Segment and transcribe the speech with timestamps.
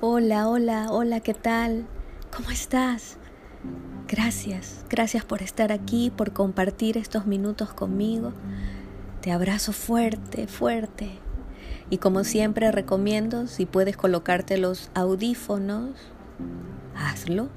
[0.00, 1.84] Hola, hola, hola, ¿qué tal?
[2.32, 3.16] ¿Cómo estás?
[4.06, 8.32] Gracias, gracias por estar aquí, por compartir estos minutos conmigo.
[9.22, 11.18] Te abrazo fuerte, fuerte.
[11.90, 15.90] Y como siempre recomiendo, si puedes colocarte los audífonos,
[16.94, 17.48] hazlo.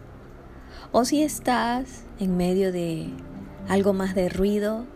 [0.91, 3.11] O si estás en medio de
[3.69, 4.87] algo más de ruido,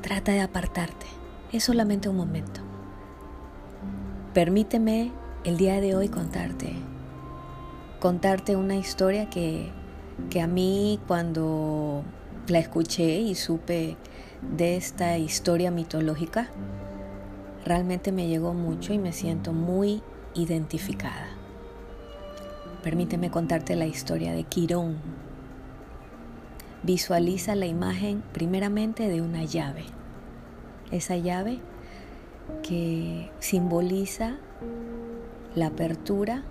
[0.00, 1.06] trata de apartarte.
[1.50, 2.60] Es solamente un momento.
[4.32, 5.10] Permíteme
[5.44, 6.72] el día de hoy contarte,
[8.00, 9.70] contarte una historia que,
[10.30, 12.02] que a mí cuando
[12.48, 13.96] la escuché y supe
[14.56, 16.48] de esta historia mitológica,
[17.64, 20.02] realmente me llegó mucho y me siento muy
[20.34, 21.28] identificada.
[22.82, 24.96] Permíteme contarte la historia de Quirón.
[26.82, 29.84] Visualiza la imagen primeramente de una llave.
[30.90, 31.58] Esa llave
[32.62, 34.38] que simboliza
[35.58, 36.42] la apertura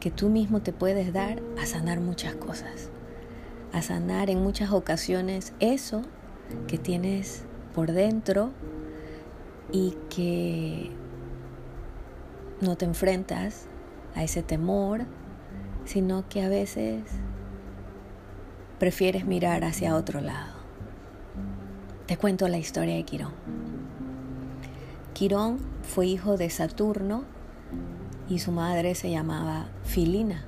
[0.00, 2.90] que tú mismo te puedes dar a sanar muchas cosas,
[3.72, 6.02] a sanar en muchas ocasiones eso
[6.66, 8.50] que tienes por dentro
[9.72, 10.90] y que
[12.60, 13.66] no te enfrentas
[14.14, 15.02] a ese temor,
[15.84, 17.02] sino que a veces
[18.78, 20.54] prefieres mirar hacia otro lado.
[22.06, 23.32] Te cuento la historia de Quirón.
[25.12, 27.24] Quirón fue hijo de Saturno
[28.30, 30.44] y su madre se llamaba Filina.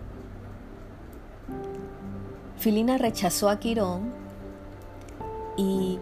[2.56, 4.12] Filina rechazó a Quirón
[5.56, 5.98] y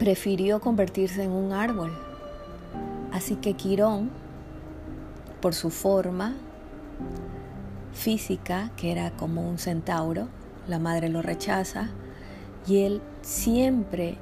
[0.00, 1.96] prefirió convertirse en un árbol.
[3.12, 4.10] Así que Quirón,
[5.40, 6.34] por su forma
[7.92, 10.26] física, que era como un centauro,
[10.66, 11.88] la madre lo rechaza
[12.66, 14.18] y él siempre,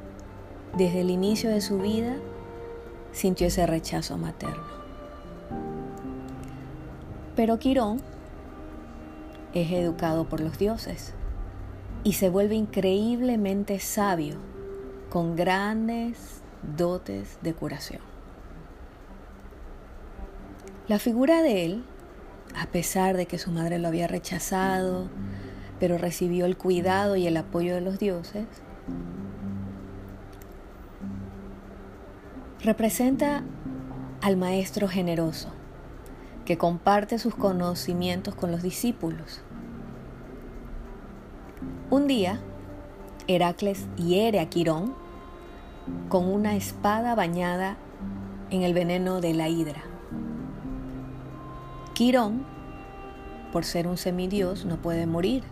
[0.77, 2.15] desde el inicio de su vida,
[3.13, 4.76] sintió ese rechazo materno.
[7.37, 8.01] Pero Quirón
[9.53, 11.15] es educado por los dioses
[12.03, 14.37] y se vuelve increíblemente sabio,
[15.11, 16.41] con grandes
[16.77, 18.01] dotes de curación.
[20.89, 21.85] La figura de él,
[22.55, 25.09] a pesar de que su madre lo había rechazado,
[25.79, 28.47] pero recibió el cuidado y el apoyo de los dioses,
[32.61, 33.43] representa
[34.23, 35.56] al maestro generoso,
[36.47, 39.43] que comparte sus conocimientos con los discípulos.
[41.91, 42.41] Un día,
[43.27, 44.95] Heracles hiere a Quirón
[46.09, 47.77] con una espada bañada
[48.51, 49.83] en el veneno de la hidra.
[51.95, 52.47] Quirón,
[53.53, 55.43] por ser un semidios, no puede morir.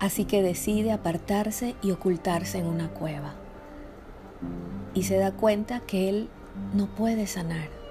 [0.00, 3.34] Así que decide apartarse y ocultarse en una cueva.
[4.92, 6.28] Y se da cuenta que él
[6.74, 7.81] no puede sanar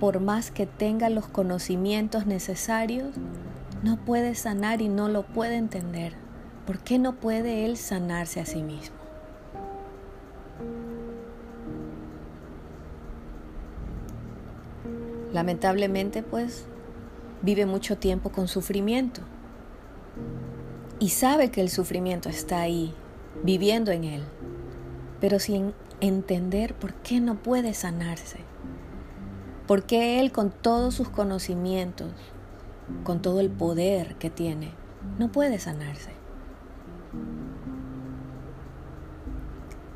[0.00, 3.14] por más que tenga los conocimientos necesarios,
[3.82, 6.14] no puede sanar y no lo puede entender.
[6.66, 8.96] ¿Por qué no puede él sanarse a sí mismo?
[15.32, 16.66] Lamentablemente, pues,
[17.42, 19.20] vive mucho tiempo con sufrimiento
[20.98, 22.94] y sabe que el sufrimiento está ahí,
[23.44, 24.22] viviendo en él,
[25.20, 28.38] pero sin entender por qué no puede sanarse.
[29.66, 32.12] Porque Él con todos sus conocimientos,
[33.04, 34.70] con todo el poder que tiene,
[35.18, 36.12] no puede sanarse.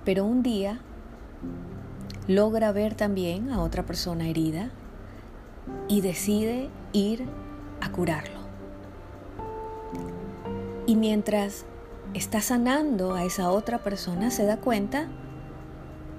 [0.05, 0.81] Pero un día
[2.27, 4.71] logra ver también a otra persona herida
[5.89, 7.27] y decide ir
[7.81, 8.41] a curarlo.
[10.87, 11.65] Y mientras
[12.15, 15.09] está sanando a esa otra persona, se da cuenta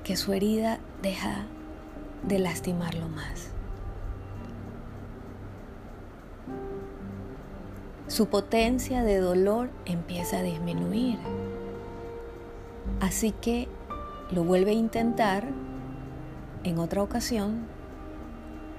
[0.03, 1.45] que su herida deja
[2.23, 3.51] de lastimarlo más.
[8.11, 11.17] Su potencia de dolor empieza a disminuir.
[12.99, 13.69] Así que
[14.31, 15.47] lo vuelve a intentar
[16.65, 17.67] en otra ocasión,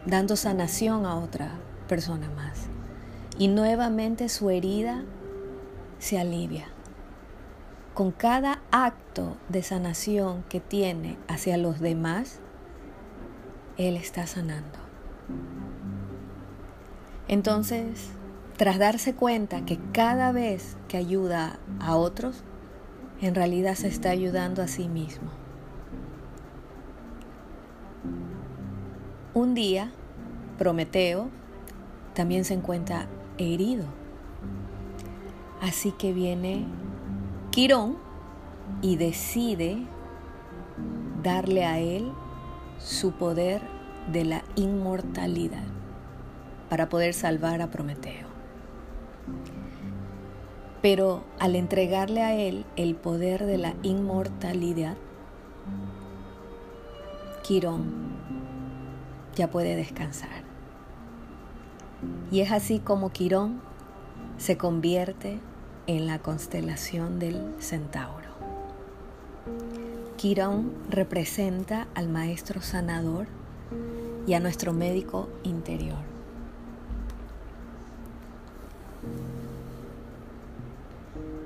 [0.04, 1.52] dando sanación a otra
[1.88, 2.66] persona más.
[3.38, 5.02] Y nuevamente su herida
[5.98, 6.66] se alivia.
[7.94, 12.41] Con cada acto de sanación que tiene hacia los demás,
[13.78, 14.78] él está sanando.
[17.28, 18.10] Entonces,
[18.56, 22.44] tras darse cuenta que cada vez que ayuda a otros,
[23.20, 25.30] en realidad se está ayudando a sí mismo.
[29.34, 29.90] Un día,
[30.58, 31.30] Prometeo
[32.14, 33.06] también se encuentra
[33.38, 33.84] herido.
[35.62, 36.66] Así que viene
[37.50, 37.96] Quirón
[38.82, 39.86] y decide
[41.22, 42.12] darle a él
[42.82, 43.62] su poder
[44.11, 45.64] de la inmortalidad
[46.69, 48.26] para poder salvar a Prometeo.
[50.81, 54.96] Pero al entregarle a él el poder de la inmortalidad,
[57.44, 58.12] Quirón
[59.37, 60.43] ya puede descansar.
[62.32, 63.61] Y es así como Quirón
[64.38, 65.38] se convierte
[65.87, 68.21] en la constelación del Centauro.
[70.22, 73.26] Quirón representa al maestro sanador
[74.24, 75.98] y a nuestro médico interior.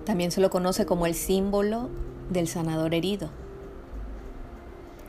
[0.05, 1.89] También se lo conoce como el símbolo
[2.29, 3.31] del sanador herido.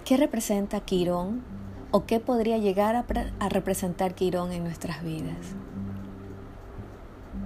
[0.06, 1.42] ¿Qué representa Quirón
[1.92, 5.56] o qué podría llegar a, representar Quirón en nuestras vidas?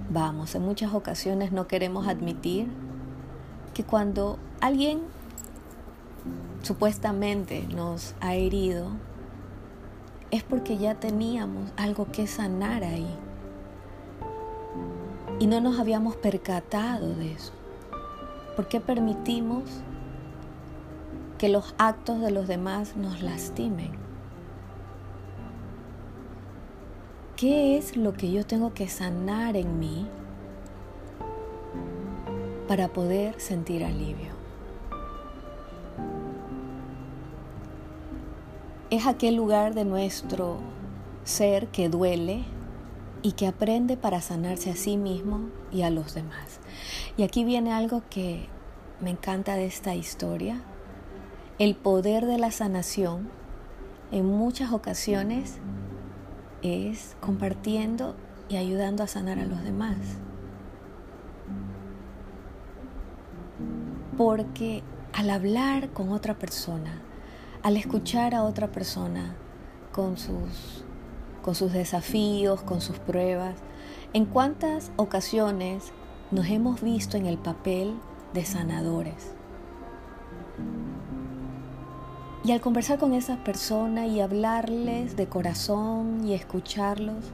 [0.08, 2.68] Vamos, en muchas ocasiones no queremos admitir
[3.74, 5.00] que cuando alguien
[6.62, 8.88] supuestamente nos ha herido,
[10.30, 13.14] es porque ya teníamos algo que sanar ahí
[15.38, 17.52] y no nos habíamos percatado de eso.
[18.56, 19.64] ¿Por qué permitimos
[21.36, 23.90] que los actos de los demás nos lastimen?
[27.36, 30.06] ¿Qué es lo que yo tengo que sanar en mí
[32.68, 34.41] para poder sentir alivio?
[38.92, 40.58] Es aquel lugar de nuestro
[41.24, 42.44] ser que duele,
[43.22, 46.60] y que aprende para sanarse a sí mismo y a los demás.
[47.16, 48.48] Y aquí viene algo que
[49.00, 50.60] me encanta de esta historia.
[51.58, 53.30] El poder de la sanación
[54.10, 55.58] en muchas ocasiones
[56.62, 58.16] es compartiendo
[58.48, 59.96] y ayudando a sanar a los demás.
[64.16, 67.00] Porque al hablar con otra persona,
[67.62, 69.34] al escuchar a otra persona
[69.92, 70.84] con sus
[71.42, 73.56] con sus desafíos, con sus pruebas.
[74.12, 75.92] ¿En cuántas ocasiones
[76.30, 77.94] nos hemos visto en el papel
[78.32, 79.32] de sanadores?
[82.44, 87.24] Y al conversar con esas personas y hablarles de corazón y escucharlos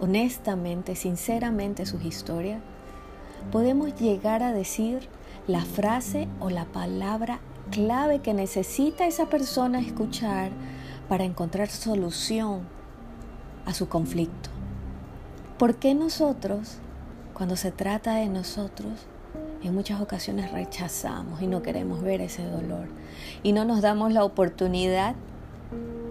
[0.00, 2.60] honestamente, sinceramente sus historias,
[3.50, 5.08] podemos llegar a decir
[5.46, 7.40] la frase o la palabra
[7.70, 10.50] clave que necesita esa persona escuchar
[11.08, 12.60] para encontrar solución
[13.66, 14.50] a su conflicto.
[15.58, 16.78] ¿Por qué nosotros,
[17.34, 18.92] cuando se trata de nosotros,
[19.62, 22.88] en muchas ocasiones rechazamos y no queremos ver ese dolor
[23.42, 25.14] y no nos damos la oportunidad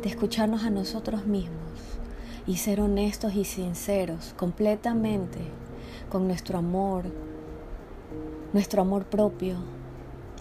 [0.02, 1.58] de escucharnos a nosotros mismos
[2.48, 5.40] y ser honestos y sinceros completamente
[6.10, 7.06] con nuestro amor,
[8.54, 9.58] nuestro amor propio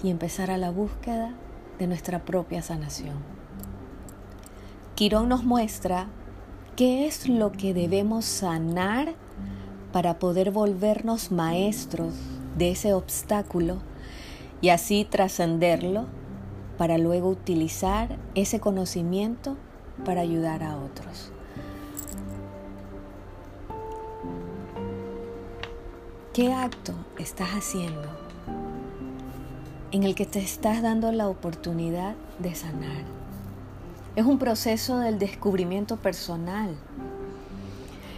[0.02, 1.35] y empezar a la búsqueda
[1.79, 3.17] de nuestra propia sanación.
[4.94, 6.08] Quirón nos muestra
[6.81, 9.12] ¿Qué es lo que debemos sanar
[9.93, 12.14] para poder volvernos maestros
[12.56, 13.82] de ese obstáculo
[14.62, 16.06] y así trascenderlo
[16.79, 19.58] para luego utilizar ese conocimiento
[20.06, 21.32] para ayudar a otros?
[26.32, 28.29] ¿Qué acto estás haciendo
[29.92, 33.04] en el que te estás dando la oportunidad de sanar?
[34.16, 36.75] Es un proceso del descubrimiento personal.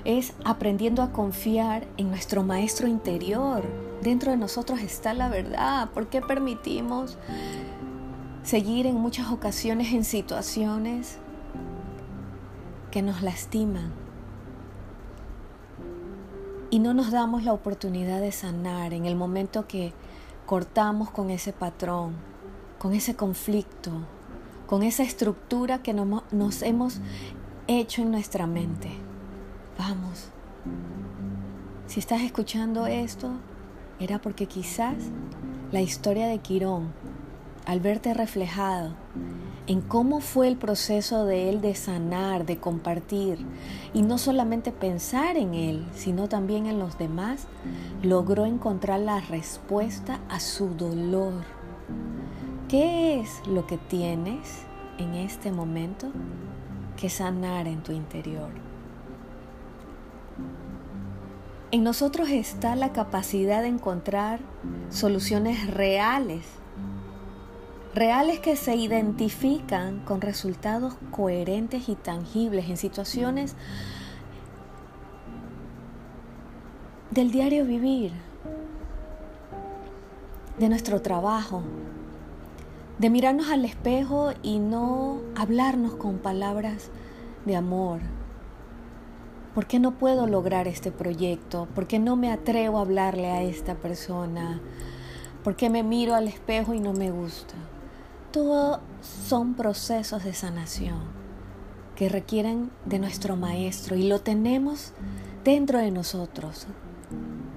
[0.04, 3.62] Es aprendiendo a confiar en nuestro maestro interior.
[4.02, 5.90] Dentro de nosotros está la verdad.
[5.90, 7.18] ¿Por qué permitimos
[8.42, 11.18] seguir en muchas ocasiones en situaciones
[12.90, 13.92] que nos lastiman?
[16.70, 19.92] Y no nos damos la oportunidad de sanar en el momento que
[20.46, 22.14] cortamos con ese patrón,
[22.78, 23.90] con ese conflicto,
[24.66, 27.00] con esa estructura que nos hemos
[27.66, 28.90] hecho en nuestra mente.
[29.78, 30.28] Vamos,
[31.86, 33.30] si estás escuchando esto,
[34.00, 34.96] era porque quizás
[35.70, 36.92] la historia de Quirón,
[37.66, 38.94] al verte reflejado
[39.66, 43.38] en cómo fue el proceso de él de sanar, de compartir,
[43.94, 47.46] y no solamente pensar en él, sino también en los demás,
[48.02, 51.32] logró encontrar la respuesta a su dolor
[52.72, 54.62] ¿Qué es lo que tienes
[54.96, 56.10] en este momento
[56.96, 58.48] que sanar en tu interior?
[61.70, 64.40] En nosotros está la capacidad de encontrar
[64.88, 66.46] soluciones reales,
[67.94, 73.54] reales que se identifican con resultados coherentes y tangibles en situaciones
[77.10, 78.12] del diario vivir,
[80.58, 81.62] de nuestro trabajo,
[82.98, 86.90] de mirarnos al espejo y no hablarnos con palabras
[87.44, 88.00] de amor.
[89.54, 91.68] ¿Por qué no puedo lograr este proyecto?
[91.74, 94.62] ¿Por qué no me atrevo a hablarle a esta persona?
[95.44, 97.54] ¿Por qué me miro al espejo y no me gusta?
[98.32, 98.80] Todo
[99.28, 101.00] son procesos de sanación
[101.96, 104.92] que requieren de nuestro maestro y lo tenemos
[105.44, 106.66] dentro de nosotros.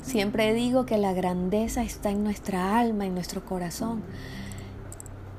[0.02, 4.04] Siempre digo que la grandeza está en nuestra alma, en nuestro corazón.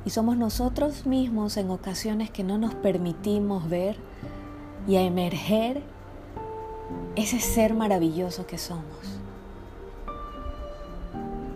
[0.07, 3.97] Y somos nosotros mismos en ocasiones que no nos permitimos ver
[4.89, 5.83] y a emerger
[7.15, 9.21] ese ser maravilloso que somos.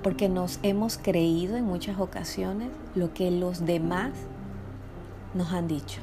[0.03, 4.13] Porque nos hemos creído en muchas ocasiones lo que los demás
[5.35, 6.01] nos han dicho.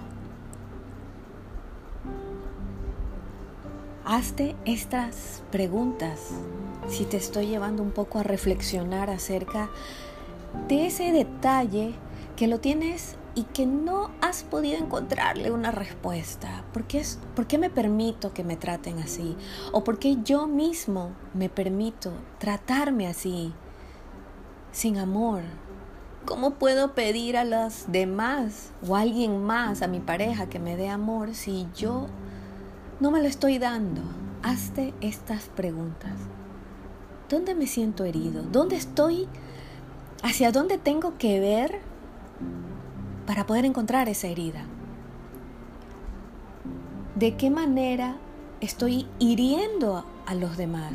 [4.06, 6.30] Hazte estas preguntas
[6.88, 9.70] si te estoy llevando un poco a reflexionar acerca
[10.68, 11.94] de ese detalle
[12.38, 16.64] que lo tienes y que no has podido encontrarle una respuesta.
[16.74, 19.36] ¿Por qué, es, ¿Por qué me permito que me traten así?
[19.74, 23.54] ¿O por qué yo mismo me permito tratarme así,
[24.72, 25.42] sin amor?
[26.26, 30.76] ¿Cómo puedo pedir a los demás o a alguien más, a mi pareja, que me
[30.76, 32.08] dé amor si yo
[33.00, 34.02] no me lo estoy dando.
[34.42, 36.14] Hazte estas preguntas.
[37.30, 38.44] ¿Dónde me siento herido?
[38.44, 39.28] ¿Dónde estoy?
[40.24, 41.80] ¿Hacia dónde tengo que ver
[43.26, 44.66] para poder encontrar esa herida?
[47.16, 48.18] ¿De qué manera
[48.62, 50.94] estoy hiriendo a los demás?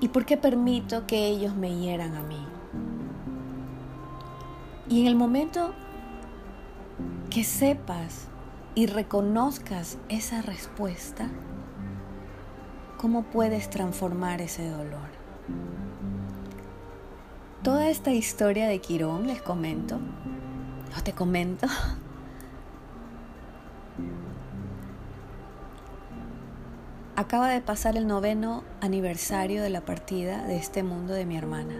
[0.00, 2.46] ¿Y por qué permito que ellos me hieran a mí?
[4.88, 5.72] Y en el momento
[7.30, 8.28] que sepas
[8.74, 11.28] y reconozcas esa respuesta,
[12.98, 15.16] ¿cómo puedes transformar ese dolor?
[17.62, 19.98] Toda esta historia de Quirón, les comento,
[20.96, 21.66] o te comento,
[27.16, 31.74] acaba de pasar el noveno aniversario de la partida de este mundo de mi hermana.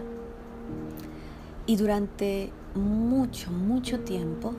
[1.67, 4.55] Y durante mucho, mucho tiempo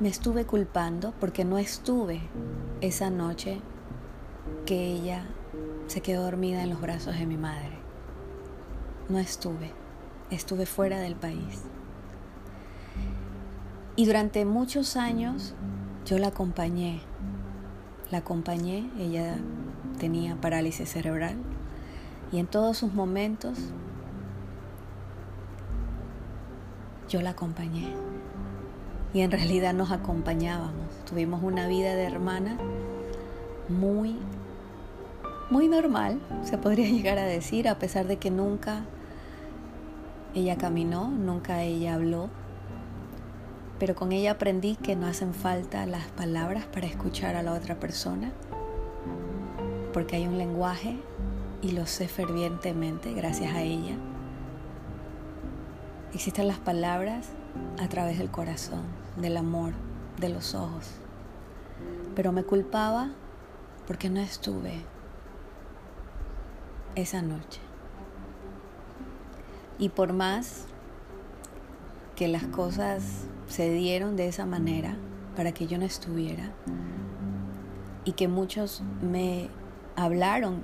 [0.00, 2.20] me estuve culpando porque no estuve
[2.82, 3.60] esa noche
[4.66, 5.24] que ella
[5.86, 7.78] se quedó dormida en los brazos de mi madre.
[9.08, 9.72] No estuve,
[10.30, 11.62] estuve fuera del país.
[13.96, 15.54] Y durante muchos años
[16.04, 17.00] yo la acompañé,
[18.12, 19.36] la acompañé, ella
[19.98, 21.34] tenía parálisis cerebral
[22.30, 23.58] y en todos sus momentos
[27.08, 27.94] yo la acompañé
[29.14, 30.88] y en realidad nos acompañábamos.
[31.08, 32.58] Tuvimos una vida de hermana
[33.70, 34.18] muy,
[35.48, 38.84] muy normal, se podría llegar a decir, a pesar de que nunca
[40.34, 42.28] ella caminó, nunca ella habló,
[43.82, 47.80] pero con ella aprendí que no hacen falta las palabras para escuchar a la otra
[47.80, 48.30] persona,
[49.92, 51.00] porque hay un lenguaje
[51.62, 53.96] y lo sé fervientemente gracias a ella.
[56.14, 57.30] Existen las palabras
[57.80, 58.84] a través del corazón,
[59.16, 59.72] del amor,
[60.20, 60.88] de los ojos.
[62.14, 63.10] Pero me culpaba
[63.88, 64.74] porque no estuve
[66.94, 67.60] esa noche.
[69.80, 70.66] Y por más
[72.16, 74.96] que las cosas se dieron de esa manera
[75.36, 76.52] para que yo no estuviera
[78.04, 79.48] y que muchos me
[79.96, 80.62] hablaron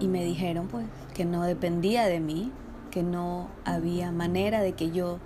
[0.00, 2.52] y me dijeron pues que no dependía de mí,
[2.90, 5.18] que no había manera de que yo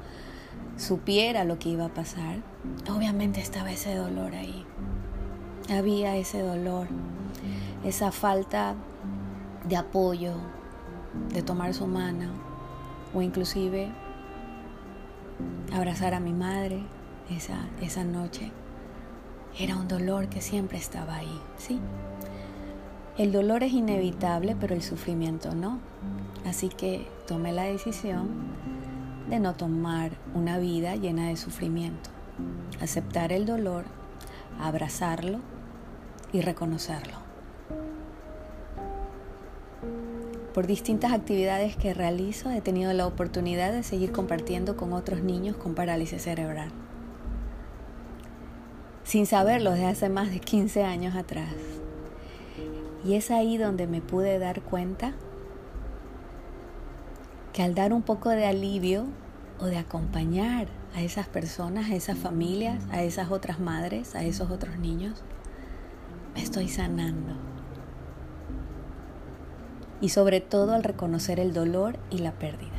[0.77, 2.39] supiera lo que iba a pasar,
[2.91, 4.65] obviamente estaba ese dolor ahí.
[5.71, 6.87] Había ese dolor,
[7.85, 8.75] esa falta
[9.69, 10.35] de apoyo,
[11.33, 12.29] de tomar su mano
[13.15, 13.91] o inclusive
[15.73, 16.83] abrazar a mi madre
[17.31, 18.53] esa, esa noche.
[19.59, 21.81] Era un dolor que siempre estaba ahí, ¿sí?
[23.17, 25.79] El dolor es inevitable, pero el sufrimiento no.
[26.47, 28.29] Así que tomé la decisión
[29.31, 32.11] de no tomar una vida llena de sufrimiento,
[32.81, 33.85] aceptar el dolor,
[34.61, 35.41] abrazarlo
[36.33, 37.26] y reconocerlo.
[40.57, 45.55] Por distintas actividades que realizo he tenido la oportunidad de seguir compartiendo con otros niños
[45.55, 46.71] con parálisis cerebral.
[49.05, 51.53] Sin saberlo desde hace más de 15 años atrás.
[53.05, 55.13] Y es ahí donde me pude dar cuenta
[57.53, 59.05] que al dar un poco de alivio
[59.61, 64.51] o de acompañar a esas personas, a esas familias, a esas otras madres, a esos
[64.51, 65.23] otros niños,
[66.35, 67.46] me estoy sanando.
[70.01, 72.71] Y sobre todo al reconocer el dolor y la pérdida.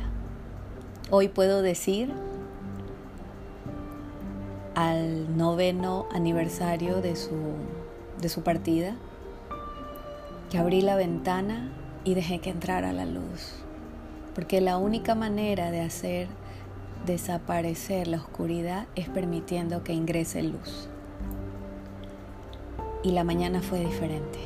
[1.10, 2.12] Hoy puedo decir,
[4.74, 7.34] al noveno aniversario de su,
[8.20, 8.94] de su partida,
[10.50, 11.72] que abrí la ventana
[12.04, 13.54] y dejé que entrara la luz.
[14.34, 16.28] Porque la única manera de hacer
[17.06, 20.88] desaparecer la oscuridad es permitiendo que ingrese luz.
[23.02, 24.38] Y la mañana fue diferente.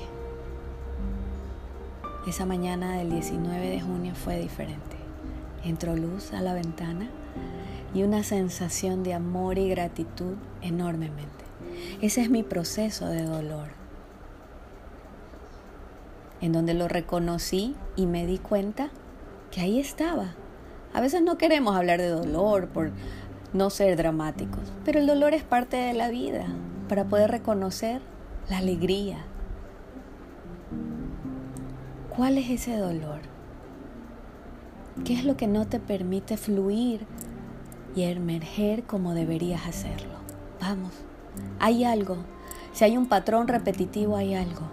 [2.26, 4.96] Esa mañana del 19 de junio fue diferente.
[5.64, 7.10] Entró luz a la ventana
[7.94, 11.44] y una sensación de amor y gratitud enormemente.
[12.00, 13.68] Ese es mi proceso de dolor,
[16.40, 18.90] en donde lo reconocí y me di cuenta
[19.50, 20.34] que ahí estaba.
[20.94, 22.92] A veces no queremos hablar de dolor por
[23.52, 26.46] no ser dramáticos, pero el dolor es parte de la vida
[26.88, 28.00] para poder reconocer
[28.48, 29.24] la alegría.
[32.16, 33.20] ¿Cuál es ese dolor?
[35.02, 37.06] ¿Qué es lo que no te permite fluir
[37.96, 40.12] y emerger como deberías hacerlo?
[40.60, 40.92] Vamos,
[41.58, 42.18] hay algo.
[42.74, 44.68] Si hay un patrón repetitivo, hay algo.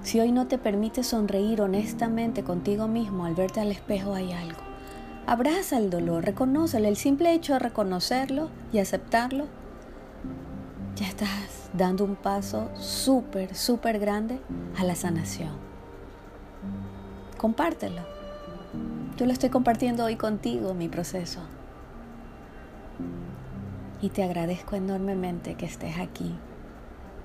[0.00, 4.60] Si hoy no te permite sonreír honestamente contigo mismo al verte al espejo, hay algo.
[5.26, 6.88] Abraza el dolor, reconócelo.
[6.88, 9.48] El simple hecho de reconocerlo y aceptarlo,
[10.94, 14.40] ya estás dando un paso súper, súper grande
[14.78, 15.65] a la sanación.
[17.36, 18.02] Compártelo.
[19.16, 21.40] Yo lo estoy compartiendo hoy contigo, mi proceso.
[24.00, 26.34] Y te agradezco enormemente que estés aquí,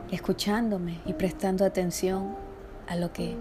[0.10, 2.36] escuchándome y prestando atención
[2.88, 3.36] a lo que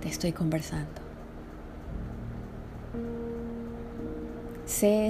[0.00, 1.00] te estoy conversando.
[4.64, 5.08] Sé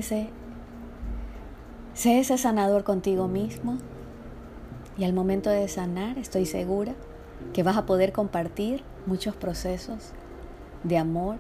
[1.95, 3.79] ese, sanador contigo mismo
[4.99, 6.95] y al momento de sanar estoy segura
[7.53, 10.13] que vas a poder compartir muchos procesos
[10.85, 11.39] de amor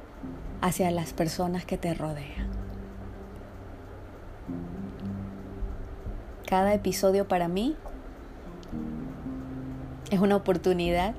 [0.61, 2.51] hacia las personas que te rodean.
[6.47, 7.77] Cada episodio para mí
[10.11, 11.15] es una oportunidad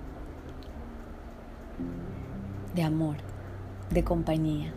[2.76, 3.18] de amor,
[3.90, 4.74] de compañía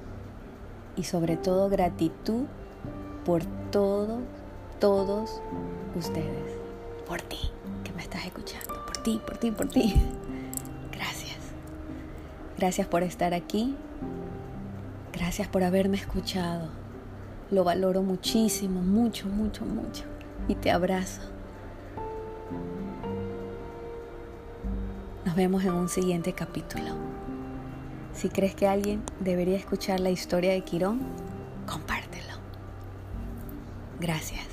[0.96, 2.44] y sobre todo gratitud
[3.24, 4.20] por todos,
[4.80, 5.42] todos
[5.94, 6.56] ustedes.
[7.06, 7.38] Por ti,
[7.84, 8.74] que me estás escuchando.
[8.86, 9.94] Por ti, por ti, por ti.
[12.58, 12.86] Gracias.
[12.86, 13.76] Por estar aquí.
[15.12, 16.68] Gracias por haberme escuchado.
[17.50, 20.04] Lo valoro muchísimo, mucho, mucho, mucho.
[20.48, 21.22] Y te abrazo.
[25.24, 26.96] Nos vemos en un siguiente capítulo.
[28.12, 31.00] Si crees que alguien debería escuchar la historia de Quirón,
[31.66, 32.34] compártelo.
[34.00, 34.45] Gracias.